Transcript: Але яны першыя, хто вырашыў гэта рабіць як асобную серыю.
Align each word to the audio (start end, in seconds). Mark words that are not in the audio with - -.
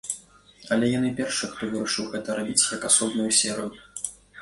Але 0.75 0.89
яны 0.99 1.11
першыя, 1.19 1.51
хто 1.53 1.71
вырашыў 1.75 2.09
гэта 2.17 2.41
рабіць 2.41 2.69
як 2.75 2.91
асобную 2.93 3.31
серыю. 3.45 3.73